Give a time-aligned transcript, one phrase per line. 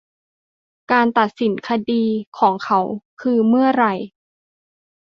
[0.91, 2.03] การตัดสินคดี
[2.39, 2.79] ของเขา
[3.21, 3.93] คือเมื่อไหร่